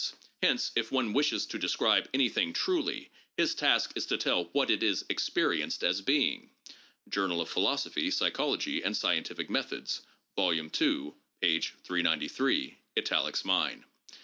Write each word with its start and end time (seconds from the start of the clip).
Hence, 0.41 0.71
if 0.75 0.91
one 0.91 1.13
wishes 1.13 1.45
to 1.45 1.59
describe 1.59 2.09
anything 2.11 2.53
truly, 2.53 3.11
his 3.37 3.53
task 3.53 3.91
is 3.95 4.07
to 4.07 4.17
tell 4.17 4.45
what 4.45 4.71
it 4.71 4.81
is 4.81 5.05
experienced 5.09 5.83
as 5.83 6.01
being. 6.01 6.49
''{Journal 7.09 7.39
of 7.39 7.49
Philosophy, 7.49 8.09
Psy 8.09 8.31
chology, 8.31 8.83
and 8.83 8.97
Scientific 8.97 9.47
Methods, 9.47 10.01
Vol. 10.35 10.55
II, 10.55 10.69
p. 11.39 11.61
393; 11.83 12.79
italics 12.97 13.45
mine.) 13.45 13.85